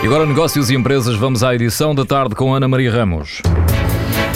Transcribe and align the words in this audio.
E 0.00 0.06
agora, 0.06 0.24
negócios 0.24 0.70
e 0.70 0.76
empresas, 0.76 1.16
vamos 1.16 1.42
à 1.42 1.52
edição 1.54 1.92
da 1.92 2.04
tarde 2.04 2.34
com 2.34 2.54
Ana 2.54 2.68
Maria 2.68 2.92
Ramos. 2.92 3.42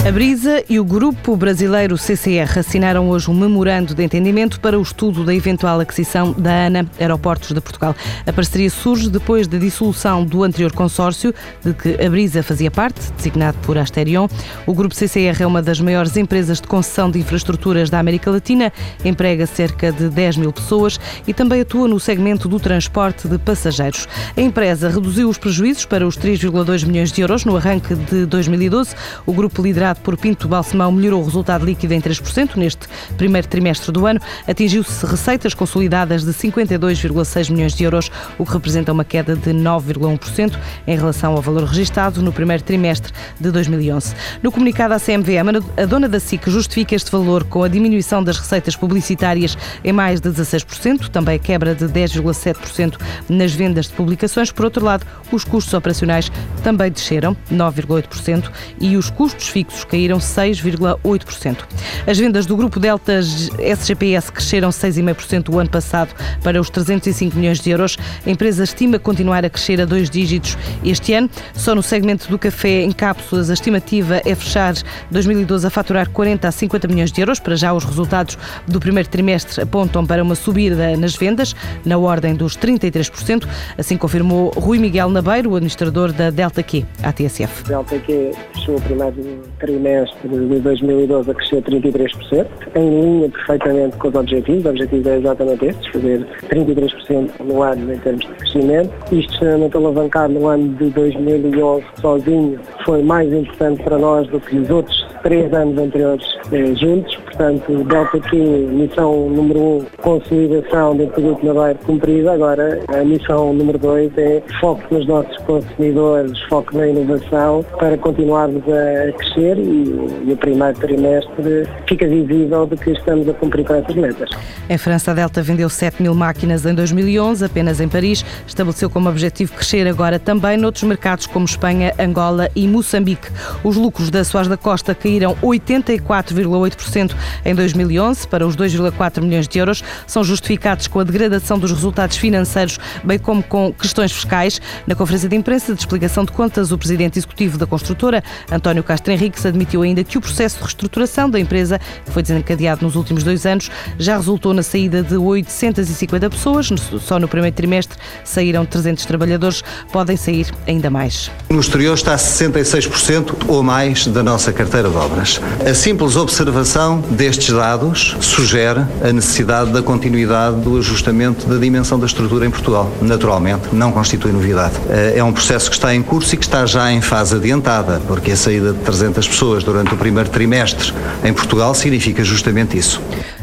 A 0.04 0.10
Brisa 0.10 0.64
e 0.68 0.80
o 0.80 0.84
Grupo 0.84 1.36
Brasileiro 1.36 1.96
CCR 1.96 2.58
assinaram 2.58 3.08
hoje 3.08 3.30
um 3.30 3.34
memorando 3.34 3.94
de 3.94 4.02
entendimento 4.02 4.58
para 4.58 4.76
o 4.76 4.82
estudo 4.82 5.24
da 5.24 5.32
eventual 5.32 5.78
aquisição 5.78 6.32
da 6.32 6.66
ANA 6.66 6.90
Aeroportos 6.98 7.52
de 7.52 7.60
Portugal. 7.60 7.94
A 8.26 8.32
parceria 8.32 8.68
surge 8.68 9.08
depois 9.08 9.46
da 9.46 9.58
dissolução 9.58 10.24
do 10.24 10.42
anterior 10.42 10.72
consórcio, 10.72 11.32
de 11.64 11.72
que 11.72 12.04
a 12.04 12.10
Brisa 12.10 12.42
fazia 12.42 12.68
parte, 12.68 13.12
designado 13.12 13.56
por 13.58 13.78
Asterion. 13.78 14.26
O 14.66 14.74
Grupo 14.74 14.92
CCR 14.92 15.40
é 15.40 15.46
uma 15.46 15.62
das 15.62 15.80
maiores 15.80 16.16
empresas 16.16 16.60
de 16.60 16.66
concessão 16.66 17.08
de 17.08 17.20
infraestruturas 17.20 17.88
da 17.88 18.00
América 18.00 18.28
Latina, 18.28 18.72
emprega 19.04 19.46
cerca 19.46 19.92
de 19.92 20.08
10 20.08 20.36
mil 20.36 20.52
pessoas 20.52 20.98
e 21.28 21.32
também 21.32 21.60
atua 21.60 21.86
no 21.86 22.00
segmento 22.00 22.48
do 22.48 22.58
transporte 22.58 23.28
de 23.28 23.38
passageiros. 23.38 24.08
A 24.36 24.40
empresa 24.40 24.88
reduziu 24.88 25.28
os 25.28 25.38
prejuízos 25.38 25.86
para 25.86 26.04
os 26.04 26.18
3,2 26.18 26.84
milhões 26.84 27.12
de 27.12 27.20
euros 27.20 27.44
no 27.44 27.56
arranque 27.56 27.94
de 27.94 28.26
2012. 28.26 28.96
O 29.24 29.32
grupo 29.32 29.62
liderado 29.62 29.91
por 30.00 30.16
Pinto 30.16 30.48
Balsemão, 30.48 30.90
melhorou 30.92 31.20
o 31.20 31.24
resultado 31.24 31.64
líquido 31.64 31.94
em 31.94 32.00
3% 32.00 32.56
neste 32.56 32.86
primeiro 33.16 33.46
trimestre 33.46 33.92
do 33.92 34.06
ano. 34.06 34.20
Atingiu-se 34.46 35.04
receitas 35.06 35.54
consolidadas 35.54 36.24
de 36.24 36.32
52,6 36.32 37.50
milhões 37.50 37.74
de 37.74 37.84
euros, 37.84 38.10
o 38.38 38.46
que 38.46 38.52
representa 38.52 38.92
uma 38.92 39.04
queda 39.04 39.36
de 39.36 39.50
9,1% 39.50 40.58
em 40.86 40.96
relação 40.96 41.32
ao 41.32 41.42
valor 41.42 41.64
registado 41.64 42.22
no 42.22 42.32
primeiro 42.32 42.62
trimestre 42.62 43.12
de 43.40 43.50
2011. 43.50 44.14
No 44.42 44.50
comunicado 44.52 44.94
à 44.94 45.00
CMVM, 45.00 45.62
a 45.76 45.84
dona 45.84 46.08
da 46.08 46.20
SIC 46.20 46.48
justifica 46.48 46.94
este 46.94 47.10
valor 47.10 47.44
com 47.44 47.62
a 47.62 47.68
diminuição 47.68 48.22
das 48.22 48.38
receitas 48.38 48.76
publicitárias 48.76 49.56
em 49.84 49.92
mais 49.92 50.20
de 50.20 50.30
16%, 50.30 51.08
também 51.08 51.38
quebra 51.38 51.74
de 51.74 51.86
10,7% 51.86 52.98
nas 53.28 53.52
vendas 53.52 53.86
de 53.86 53.92
publicações. 53.92 54.50
Por 54.52 54.64
outro 54.64 54.84
lado, 54.84 55.06
os 55.30 55.44
custos 55.44 55.74
operacionais 55.74 56.30
também 56.62 56.90
desceram 56.90 57.36
9,8% 57.50 58.50
e 58.80 58.96
os 58.96 59.10
custos 59.10 59.48
fixos 59.48 59.81
caíram 59.84 60.18
6,8%. 60.18 61.58
As 62.06 62.18
vendas 62.18 62.46
do 62.46 62.56
grupo 62.56 62.80
Delta 62.80 63.20
SGPS 63.58 64.32
cresceram 64.32 64.70
6,5% 64.70 65.52
o 65.52 65.58
ano 65.58 65.70
passado 65.70 66.14
para 66.42 66.60
os 66.60 66.70
305 66.70 67.36
milhões 67.36 67.60
de 67.60 67.70
euros. 67.70 67.96
A 68.26 68.30
empresa 68.30 68.64
estima 68.64 68.98
continuar 68.98 69.44
a 69.44 69.50
crescer 69.50 69.80
a 69.80 69.84
dois 69.84 70.10
dígitos 70.10 70.56
este 70.84 71.14
ano. 71.14 71.28
Só 71.54 71.74
no 71.74 71.82
segmento 71.82 72.28
do 72.28 72.38
café 72.38 72.82
em 72.82 72.92
cápsulas, 72.92 73.50
a 73.50 73.54
estimativa 73.54 74.20
é 74.24 74.34
fechar 74.34 74.74
2012 75.10 75.66
a 75.66 75.70
faturar 75.70 76.08
40 76.10 76.48
a 76.48 76.52
50 76.52 76.88
milhões 76.88 77.12
de 77.12 77.20
euros. 77.20 77.38
Para 77.38 77.56
já, 77.56 77.72
os 77.72 77.84
resultados 77.84 78.38
do 78.66 78.80
primeiro 78.80 79.08
trimestre 79.08 79.62
apontam 79.62 80.06
para 80.06 80.22
uma 80.22 80.34
subida 80.34 80.96
nas 80.96 81.14
vendas, 81.14 81.54
na 81.84 81.98
ordem 81.98 82.34
dos 82.34 82.56
33%, 82.56 83.46
assim 83.78 83.96
confirmou 83.96 84.50
Rui 84.56 84.78
Miguel 84.78 85.10
Nabeiro, 85.10 85.54
administrador 85.54 86.12
da 86.12 86.30
Delta 86.30 86.62
Q, 86.62 86.84
à 87.02 87.12
TSF. 87.12 87.64
Delta 87.64 87.98
Q 87.98 88.32
fechou 88.54 88.76
o 88.76 88.80
primeiro 88.80 89.42
de 89.78 90.60
2012 90.60 91.30
a 91.30 91.34
crescer 91.34 91.62
33%, 91.62 92.46
em 92.74 93.00
linha 93.00 93.28
perfeitamente 93.28 93.96
com 93.96 94.08
os 94.08 94.14
objetivos. 94.14 94.64
O 94.64 94.68
objetivo 94.70 95.08
é 95.08 95.18
exatamente 95.18 95.66
este, 95.66 95.92
fazer 95.92 96.26
33% 96.48 97.30
no 97.44 97.62
ano 97.62 97.92
em 97.92 97.98
termos 97.98 98.24
de 98.24 98.32
crescimento. 98.32 98.92
Isto 99.12 99.32
extremamente 99.32 99.76
alavancado 99.76 100.32
no 100.32 100.46
ano 100.46 100.68
de 100.74 100.90
2011 100.90 101.84
sozinho 102.00 102.58
foi 102.84 103.02
mais 103.02 103.32
importante 103.32 103.82
para 103.82 103.98
nós 103.98 104.26
do 104.28 104.40
que 104.40 104.56
os 104.56 104.70
outros 104.70 105.01
três 105.22 105.52
anos 105.52 105.78
anteriores 105.78 106.26
eh, 106.52 106.74
juntos. 106.74 107.16
Portanto, 107.16 107.84
Delta 107.84 108.20
Q, 108.20 108.36
missão 108.36 109.30
número 109.30 109.60
um, 109.60 109.86
consolidação 110.02 110.96
do 110.96 111.06
produto 111.08 111.46
naveiro 111.46 111.78
cumprida. 111.80 112.32
Agora, 112.32 112.80
a 112.88 113.04
missão 113.04 113.52
número 113.54 113.78
dois 113.78 114.16
é 114.18 114.42
foco 114.60 114.82
nos 114.90 115.06
nossos 115.06 115.36
consumidores, 115.38 116.38
foco 116.48 116.76
na 116.76 116.88
inovação 116.88 117.64
para 117.78 117.96
continuarmos 117.96 118.62
a 118.68 119.12
crescer 119.12 119.58
e, 119.58 120.28
e 120.28 120.32
o 120.32 120.36
primeiro 120.36 120.78
trimestre 120.78 121.66
fica 121.88 122.06
visível 122.06 122.66
de 122.66 122.76
que 122.76 122.90
estamos 122.90 123.28
a 123.28 123.32
cumprir 123.34 123.64
com 123.64 123.74
essas 123.74 123.94
metas. 123.94 124.30
Em 124.68 124.78
França, 124.78 125.10
a 125.10 125.14
Delta 125.14 125.42
vendeu 125.42 125.68
7 125.68 126.02
mil 126.02 126.14
máquinas 126.14 126.66
em 126.66 126.74
2011, 126.74 127.44
apenas 127.44 127.80
em 127.80 127.88
Paris. 127.88 128.24
Estabeleceu 128.46 128.90
como 128.90 129.08
objetivo 129.08 129.52
crescer 129.54 129.86
agora 129.86 130.18
também 130.18 130.56
noutros 130.56 130.84
mercados 130.84 131.26
como 131.26 131.44
Espanha, 131.44 131.94
Angola 131.98 132.50
e 132.54 132.66
Moçambique. 132.68 133.28
Os 133.64 133.76
lucros 133.76 134.10
da 134.10 134.24
Soares 134.24 134.48
da 134.48 134.56
Costa 134.56 134.94
caíram 134.94 135.11
84,8% 135.20 137.14
em 137.44 137.54
2011 137.54 138.26
para 138.28 138.46
os 138.46 138.56
2,4 138.56 139.22
milhões 139.22 139.48
de 139.48 139.58
euros. 139.58 139.82
São 140.06 140.24
justificados 140.24 140.86
com 140.86 141.00
a 141.00 141.04
degradação 141.04 141.58
dos 141.58 141.70
resultados 141.70 142.16
financeiros, 142.16 142.78
bem 143.04 143.18
como 143.18 143.42
com 143.42 143.72
questões 143.72 144.12
fiscais. 144.12 144.60
Na 144.86 144.94
conferência 144.94 145.28
de 145.28 145.36
imprensa 145.36 145.74
de 145.74 145.80
explicação 145.80 146.24
de 146.24 146.32
contas, 146.32 146.72
o 146.72 146.78
presidente 146.78 147.18
executivo 147.18 147.58
da 147.58 147.66
construtora, 147.66 148.22
António 148.50 148.82
Castro 148.82 149.12
Henriques, 149.12 149.44
admitiu 149.44 149.82
ainda 149.82 150.02
que 150.04 150.18
o 150.18 150.20
processo 150.20 150.56
de 150.56 150.62
reestruturação 150.62 151.28
da 151.28 151.38
empresa, 151.38 151.78
que 152.04 152.10
foi 152.10 152.22
desencadeado 152.22 152.84
nos 152.84 152.96
últimos 152.96 153.22
dois 153.22 153.46
anos, 153.46 153.70
já 153.98 154.16
resultou 154.16 154.54
na 154.54 154.62
saída 154.62 155.02
de 155.02 155.16
850 155.16 156.30
pessoas. 156.30 156.68
Só 157.00 157.18
no 157.18 157.28
primeiro 157.28 157.54
trimestre 157.54 157.98
saíram 158.24 158.64
300 158.64 159.04
trabalhadores. 159.04 159.62
Podem 159.92 160.16
sair 160.16 160.46
ainda 160.66 160.90
mais. 160.90 161.30
No 161.48 161.60
exterior 161.60 161.94
está 161.94 162.16
66% 162.16 163.48
ou 163.48 163.62
mais 163.62 164.06
da 164.06 164.22
nossa 164.22 164.52
carteira 164.52 164.88
de 164.88 164.96
obras. 165.02 165.40
A 165.68 165.74
simples 165.74 166.16
observação 166.16 167.00
destes 167.10 167.54
dados 167.54 168.16
sugere 168.20 168.80
a 169.02 169.12
necessidade 169.12 169.70
da 169.70 169.82
continuidade 169.82 170.60
do 170.60 170.78
ajustamento 170.78 171.46
da 171.46 171.56
dimensão 171.56 171.98
da 171.98 172.06
estrutura 172.06 172.46
em 172.46 172.50
Portugal. 172.50 172.90
Naturalmente, 173.00 173.68
não 173.72 173.90
constitui 173.92 174.32
novidade. 174.32 174.74
Eh, 174.88 175.14
é 175.16 175.24
um 175.24 175.32
processo 175.32 175.68
que 175.68 175.76
está 175.76 175.94
em 175.94 176.02
curso 176.02 176.34
e 176.34 176.38
que 176.38 176.44
está 176.44 176.64
já 176.66 176.90
em 176.92 177.00
fase 177.00 177.36
adiantada, 177.36 178.00
porque 178.06 178.32
a 178.32 178.36
saída 178.36 178.72
de 178.72 178.78
300 178.80 179.26
pessoas 179.28 179.64
durante 179.64 179.92
o 179.92 179.96
primeiro 179.96 180.30
trimestre 180.30 180.92
em 181.24 181.32
Portugal 181.32 181.74
significa 181.74 182.22
justamente 182.24 182.78
isso. 182.78 183.00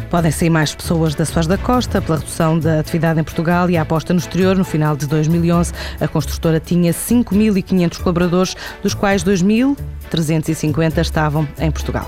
Podem 0.10 0.32
sair 0.32 0.50
mais 0.50 0.74
pessoas 0.74 1.14
da 1.14 1.24
Soares 1.24 1.48
da 1.48 1.58
Costa 1.58 2.02
pela 2.02 2.18
redução 2.18 2.58
da 2.58 2.80
atividade 2.80 3.20
em 3.20 3.24
Portugal 3.24 3.70
e 3.70 3.78
a 3.78 3.84
aposta 3.84 4.12
no 4.12 4.20
exterior. 4.20 4.58
No 4.58 4.66
final 4.66 4.96
de 4.96 5.06
2011, 5.06 5.72
a 6.02 6.08
construtora 6.08 6.60
tinha 6.60 6.92
5.500 6.92 8.00
colaboradores, 8.00 8.56
dos 8.82 8.96
quais 8.96 9.24
2.350 9.24 10.98
estavam 10.98 11.48
em 11.60 11.70
Portugal. 11.70 12.08